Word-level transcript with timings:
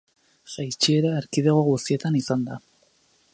Jaitsiera 0.53 1.11
erkidego 1.17 1.67
guztietan 1.67 2.19
izan 2.21 2.49
da. 2.49 2.59